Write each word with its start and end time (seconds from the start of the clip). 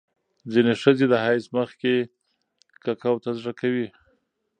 ځینې 0.51 0.73
ښځې 0.81 1.05
د 1.09 1.13
حیض 1.25 1.45
مخکې 1.57 1.93
ککو 2.83 3.13
ته 3.23 3.29
زړه 3.39 3.51
کوي. 3.59 3.87